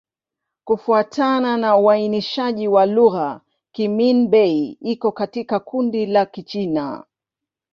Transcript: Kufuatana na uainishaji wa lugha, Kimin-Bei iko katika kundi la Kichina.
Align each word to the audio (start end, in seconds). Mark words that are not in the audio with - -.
Kufuatana 0.63 1.57
na 1.57 1.77
uainishaji 1.77 2.67
wa 2.67 2.85
lugha, 2.85 3.41
Kimin-Bei 3.71 4.77
iko 4.81 5.11
katika 5.11 5.59
kundi 5.59 6.05
la 6.05 6.25
Kichina. 6.25 7.03